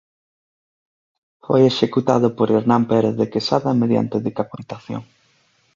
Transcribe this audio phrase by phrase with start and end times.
[1.45, 5.01] Foi executado por Hernán Pérez de Quesada mediante decapitación.